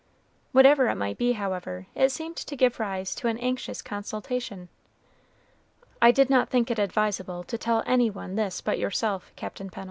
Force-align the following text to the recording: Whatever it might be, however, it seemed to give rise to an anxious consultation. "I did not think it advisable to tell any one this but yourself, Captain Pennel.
Whatever 0.51 0.87
it 0.87 0.95
might 0.95 1.19
be, 1.19 1.33
however, 1.33 1.85
it 1.93 2.11
seemed 2.11 2.35
to 2.37 2.55
give 2.55 2.79
rise 2.79 3.13
to 3.13 3.27
an 3.27 3.37
anxious 3.37 3.83
consultation. 3.83 4.67
"I 6.01 6.09
did 6.09 6.27
not 6.27 6.49
think 6.49 6.71
it 6.71 6.79
advisable 6.79 7.43
to 7.43 7.57
tell 7.59 7.83
any 7.85 8.09
one 8.09 8.33
this 8.33 8.61
but 8.61 8.79
yourself, 8.79 9.31
Captain 9.35 9.69
Pennel. 9.69 9.79